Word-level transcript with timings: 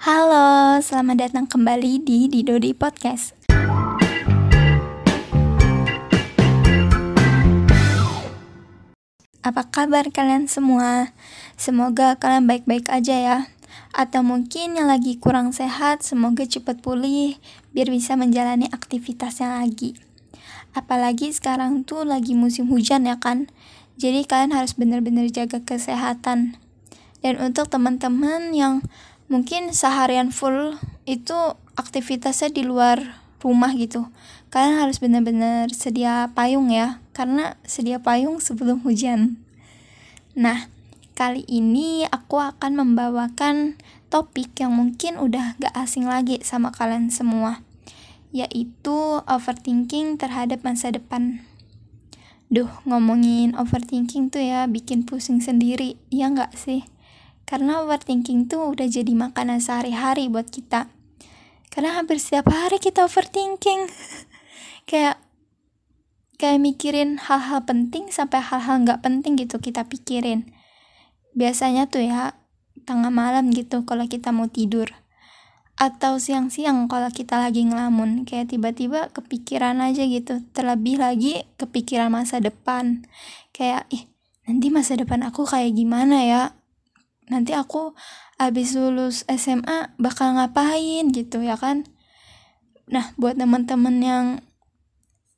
Halo, 0.00 0.80
selamat 0.80 1.28
datang 1.28 1.44
kembali 1.44 2.00
di 2.00 2.24
Didodi 2.24 2.72
Podcast. 2.72 3.36
Apa 9.44 9.68
kabar 9.68 10.08
kalian 10.08 10.48
semua? 10.48 11.12
Semoga 11.60 12.16
kalian 12.16 12.48
baik-baik 12.48 12.88
aja 12.88 13.12
ya. 13.12 13.38
Atau 13.92 14.24
mungkin 14.24 14.80
yang 14.80 14.88
lagi 14.88 15.20
kurang 15.20 15.52
sehat, 15.52 16.00
semoga 16.00 16.48
cepat 16.48 16.80
pulih 16.80 17.36
biar 17.76 17.92
bisa 17.92 18.16
menjalani 18.16 18.72
aktivitasnya 18.72 19.60
lagi. 19.60 20.00
Apalagi 20.72 21.28
sekarang 21.28 21.84
tuh 21.84 22.08
lagi 22.08 22.32
musim 22.32 22.72
hujan 22.72 23.04
ya 23.04 23.20
kan? 23.20 23.52
Jadi 24.00 24.24
kalian 24.24 24.56
harus 24.56 24.72
benar-benar 24.72 25.28
jaga 25.28 25.60
kesehatan. 25.60 26.56
Dan 27.20 27.36
untuk 27.36 27.68
teman-teman 27.68 28.56
yang 28.56 28.80
mungkin 29.30 29.70
seharian 29.70 30.34
full 30.34 30.74
itu 31.06 31.38
aktivitasnya 31.78 32.50
di 32.50 32.66
luar 32.66 33.22
rumah 33.40 33.72
gitu. 33.78 34.10
Kalian 34.50 34.82
harus 34.82 34.98
benar-benar 34.98 35.70
sedia 35.70 36.34
payung 36.34 36.68
ya, 36.68 36.98
karena 37.14 37.54
sedia 37.62 38.02
payung 38.02 38.42
sebelum 38.42 38.82
hujan. 38.82 39.38
Nah, 40.34 40.66
kali 41.14 41.46
ini 41.46 42.04
aku 42.10 42.42
akan 42.42 42.74
membawakan 42.82 43.78
topik 44.10 44.58
yang 44.58 44.74
mungkin 44.74 45.16
udah 45.16 45.54
gak 45.62 45.74
asing 45.78 46.10
lagi 46.10 46.42
sama 46.42 46.74
kalian 46.74 47.14
semua 47.14 47.62
yaitu 48.30 49.18
overthinking 49.26 50.14
terhadap 50.14 50.62
masa 50.62 50.94
depan. 50.94 51.42
Duh, 52.50 52.70
ngomongin 52.86 53.54
overthinking 53.54 54.30
tuh 54.30 54.42
ya 54.42 54.66
bikin 54.66 55.06
pusing 55.06 55.38
sendiri, 55.42 55.98
ya 56.10 56.30
nggak 56.30 56.54
sih? 56.54 56.86
Karena 57.50 57.82
overthinking 57.82 58.46
tuh 58.46 58.70
udah 58.70 58.86
jadi 58.86 59.10
makanan 59.10 59.58
sehari-hari 59.58 60.30
buat 60.30 60.54
kita. 60.54 60.86
Karena 61.66 61.98
hampir 61.98 62.22
setiap 62.22 62.46
hari 62.46 62.78
kita 62.78 63.10
overthinking. 63.10 63.90
kayak 64.90 65.18
kayak 66.38 66.62
mikirin 66.62 67.18
hal-hal 67.18 67.66
penting 67.66 68.14
sampai 68.14 68.38
hal-hal 68.38 68.86
nggak 68.86 69.02
penting 69.02 69.34
gitu 69.34 69.58
kita 69.58 69.82
pikirin. 69.90 70.46
Biasanya 71.34 71.90
tuh 71.90 72.06
ya 72.06 72.38
tengah 72.86 73.10
malam 73.10 73.50
gitu 73.50 73.82
kalau 73.82 74.06
kita 74.06 74.30
mau 74.30 74.46
tidur 74.46 74.94
atau 75.80 76.20
siang-siang 76.20 76.92
kalau 76.92 77.08
kita 77.08 77.40
lagi 77.40 77.64
ngelamun 77.64 78.28
kayak 78.28 78.52
tiba-tiba 78.52 79.08
kepikiran 79.16 79.80
aja 79.80 80.04
gitu 80.04 80.44
terlebih 80.52 81.00
lagi 81.00 81.48
kepikiran 81.56 82.12
masa 82.12 82.36
depan 82.36 83.08
kayak 83.56 83.88
ih 83.88 84.04
nanti 84.44 84.68
masa 84.68 85.00
depan 85.00 85.24
aku 85.24 85.48
kayak 85.48 85.72
gimana 85.72 86.20
ya 86.20 86.42
nanti 87.30 87.54
aku 87.54 87.94
habis 88.36 88.74
lulus 88.74 89.22
SMA 89.30 89.94
bakal 89.96 90.36
ngapain 90.36 91.14
gitu 91.14 91.40
ya 91.40 91.54
kan? 91.54 91.86
Nah 92.90 93.14
buat 93.14 93.38
teman-teman 93.38 93.96
yang 94.02 94.26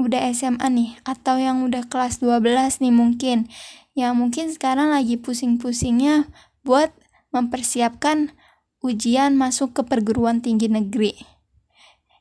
udah 0.00 0.32
SMA 0.32 0.64
nih 0.72 0.90
atau 1.04 1.36
yang 1.36 1.66
udah 1.66 1.84
kelas 1.90 2.24
12 2.24 2.80
nih 2.80 2.94
mungkin 2.94 3.50
yang 3.92 4.16
mungkin 4.16 4.48
sekarang 4.48 4.96
lagi 4.96 5.20
pusing-pusingnya 5.20 6.30
buat 6.64 6.94
mempersiapkan 7.34 8.32
ujian 8.80 9.36
masuk 9.36 9.76
ke 9.76 9.82
perguruan 9.84 10.40
tinggi 10.40 10.72
negeri. 10.72 11.12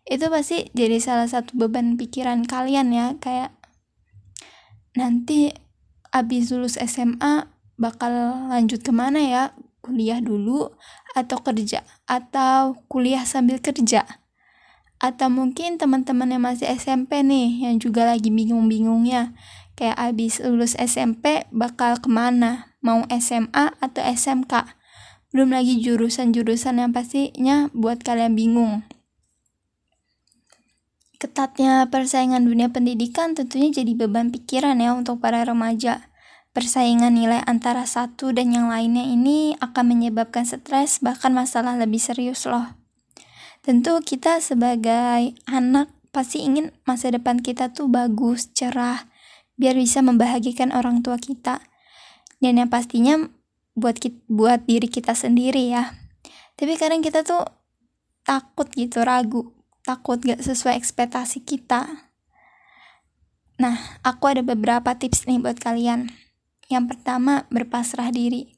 Itu 0.04 0.28
pasti 0.28 0.68
jadi 0.76 1.00
salah 1.00 1.30
satu 1.30 1.56
beban 1.56 1.96
pikiran 1.96 2.44
kalian 2.44 2.92
ya 2.92 3.16
kayak 3.22 3.56
nanti 4.98 5.54
abis 6.10 6.50
lulus 6.50 6.76
SMA 6.82 7.48
bakal 7.80 8.12
lanjut 8.52 8.84
ke 8.84 8.92
mana 8.92 9.24
ya? 9.24 9.44
Kuliah 9.80 10.20
dulu 10.20 10.76
atau 11.16 11.40
kerja? 11.40 11.88
Atau 12.06 12.84
kuliah 12.92 13.24
sambil 13.24 13.64
kerja? 13.64 14.04
Atau 15.00 15.32
mungkin 15.32 15.80
teman-teman 15.80 16.36
yang 16.36 16.44
masih 16.44 16.68
SMP 16.76 17.24
nih 17.24 17.72
yang 17.72 17.80
juga 17.80 18.04
lagi 18.04 18.28
bingung-bingungnya. 18.28 19.32
Kayak 19.80 19.96
abis 20.12 20.44
lulus 20.44 20.76
SMP 20.76 21.48
bakal 21.56 22.04
ke 22.04 22.12
mana? 22.12 22.76
Mau 22.84 23.08
SMA 23.08 23.76
atau 23.80 24.04
SMK 24.04 24.76
belum 25.30 25.54
lagi 25.54 25.78
jurusan-jurusan 25.78 26.82
yang 26.82 26.92
pastinya 26.92 27.70
buat 27.78 28.02
kalian 28.02 28.34
bingung. 28.34 28.82
Ketatnya 31.22 31.86
persaingan 31.92 32.48
dunia 32.48 32.74
pendidikan 32.74 33.38
tentunya 33.38 33.70
jadi 33.70 33.92
beban 33.94 34.34
pikiran 34.34 34.80
ya 34.82 34.96
untuk 34.96 35.22
para 35.22 35.44
remaja. 35.46 36.09
Persaingan 36.50 37.14
nilai 37.14 37.46
antara 37.46 37.86
satu 37.86 38.34
dan 38.34 38.52
yang 38.52 38.68
lainnya 38.68 39.06
ini 39.06 39.54
akan 39.62 39.86
menyebabkan 39.96 40.44
stres 40.44 41.00
bahkan 41.00 41.32
masalah 41.32 41.78
lebih 41.78 42.02
serius 42.02 42.50
loh. 42.50 42.74
Tentu 43.62 44.02
kita 44.02 44.42
sebagai 44.42 45.38
anak 45.46 45.94
pasti 46.10 46.42
ingin 46.42 46.74
masa 46.90 47.14
depan 47.14 47.40
kita 47.44 47.70
tuh 47.70 47.86
bagus, 47.86 48.50
cerah, 48.52 49.06
biar 49.62 49.78
bisa 49.78 50.02
membahagiakan 50.02 50.74
orang 50.74 51.06
tua 51.06 51.22
kita. 51.22 51.62
Dan 52.42 52.58
yang 52.58 52.72
pastinya 52.72 53.30
buat 53.80 53.96
kita, 53.96 54.20
buat 54.28 54.68
diri 54.68 54.92
kita 54.92 55.16
sendiri 55.16 55.72
ya 55.72 55.96
tapi 56.60 56.76
kadang 56.76 57.00
kita 57.00 57.24
tuh 57.24 57.48
takut 58.28 58.68
gitu 58.76 59.08
ragu 59.08 59.56
takut 59.88 60.20
gak 60.20 60.44
sesuai 60.44 60.76
ekspektasi 60.76 61.48
kita 61.48 61.88
nah 63.56 63.80
aku 64.04 64.28
ada 64.28 64.44
beberapa 64.44 64.92
tips 65.00 65.24
nih 65.24 65.40
buat 65.40 65.56
kalian 65.64 66.12
yang 66.70 66.86
pertama 66.86 67.50
berpasrah 67.50 68.14
diri 68.14 68.56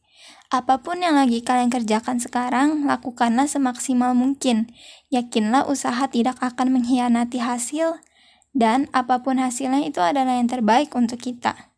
Apa 0.52 0.84
pun 0.84 1.00
yang 1.00 1.16
lagi 1.16 1.40
kalian 1.40 1.72
kerjakan 1.72 2.20
sekarang, 2.20 2.84
lakukanlah 2.84 3.48
semaksimal 3.48 4.12
mungkin. 4.12 4.68
Yakinlah 5.08 5.64
usaha 5.64 6.12
tidak 6.12 6.44
akan 6.44 6.76
mengkhianati 6.76 7.40
hasil, 7.40 8.04
dan 8.52 8.92
apa 8.92 9.24
pun 9.24 9.40
hasilnya 9.40 9.88
itu 9.88 10.04
adalah 10.04 10.36
yang 10.36 10.52
terbaik 10.52 10.92
untuk 10.92 11.24
kita. 11.24 11.72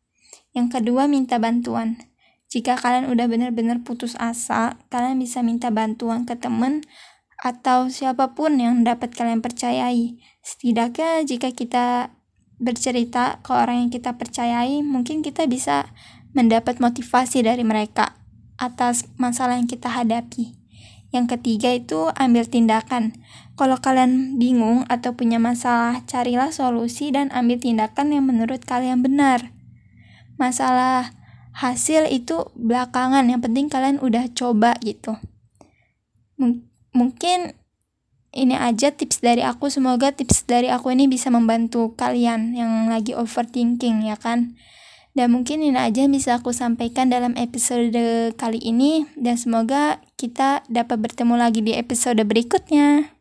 Yang 0.57 0.81
kedua, 0.81 1.05
minta 1.05 1.37
bantuan. 1.37 2.01
Jika 2.49 2.77
kalian 2.77 3.09
udah 3.09 3.25
benar-benar 3.25 3.81
putus 3.81 4.13
asa, 4.17 4.77
kalian 4.89 5.17
bisa 5.17 5.41
minta 5.41 5.73
bantuan 5.73 6.25
ke 6.25 6.37
teman 6.37 6.85
atau 7.41 7.89
siapa 7.89 8.37
pun 8.37 8.61
yang 8.61 8.85
dapat 8.85 9.13
kalian 9.13 9.41
percayai. 9.41 10.21
Setidaknya 10.45 11.25
jika 11.25 11.49
kita 11.49 12.13
bercerita 12.61 13.41
ke 13.41 13.51
orang 13.57 13.85
yang 13.85 13.91
kita 13.91 14.15
percayai, 14.21 14.85
mungkin 14.85 15.25
kita 15.25 15.49
bisa 15.49 15.89
mendapat 16.33 16.81
motivasi 16.81 17.45
dari 17.45 17.61
mereka 17.61 18.17
atas 18.57 19.07
masalah 19.15 19.57
yang 19.57 19.69
kita 19.69 19.89
hadapi. 19.89 20.57
Yang 21.13 21.37
ketiga 21.37 21.69
itu 21.73 22.09
ambil 22.17 22.49
tindakan. 22.49 23.13
Kalau 23.53 23.77
kalian 23.77 24.41
bingung 24.41 24.81
atau 24.89 25.13
punya 25.13 25.37
masalah, 25.37 26.01
carilah 26.09 26.49
solusi 26.49 27.13
dan 27.13 27.29
ambil 27.29 27.61
tindakan 27.61 28.09
yang 28.09 28.25
menurut 28.25 28.65
kalian 28.65 29.05
benar. 29.05 29.53
Masalah 30.41 31.13
hasil 31.53 32.09
itu 32.09 32.49
belakangan 32.57 33.29
yang 33.29 33.39
penting 33.39 33.69
kalian 33.69 34.01
udah 34.01 34.25
coba 34.33 34.73
gitu 34.81 35.13
M 36.41 36.65
mungkin 36.93 37.53
ini 38.33 38.57
aja 38.57 38.89
tips 38.89 39.21
dari 39.21 39.45
aku 39.45 39.69
semoga 39.69 40.09
tips 40.09 40.49
dari 40.49 40.73
aku 40.73 40.89
ini 40.89 41.05
bisa 41.05 41.29
membantu 41.29 41.93
kalian 41.93 42.57
yang 42.57 42.89
lagi 42.89 43.13
overthinking 43.13 44.09
ya 44.09 44.17
kan 44.17 44.57
dan 45.13 45.29
mungkin 45.29 45.61
ini 45.61 45.77
aja 45.77 46.09
bisa 46.09 46.41
aku 46.41 46.49
sampaikan 46.49 47.13
dalam 47.13 47.37
episode 47.37 48.33
kali 48.33 48.57
ini. 48.57 49.05
Dan 49.13 49.37
semoga 49.37 50.01
kita 50.17 50.65
dapat 50.65 50.97
bertemu 51.05 51.37
lagi 51.37 51.61
di 51.61 51.77
episode 51.77 52.17
berikutnya 52.25 53.12